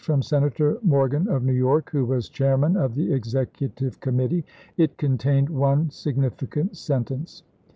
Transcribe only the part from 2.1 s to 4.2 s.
June7,i864. chairman of the executive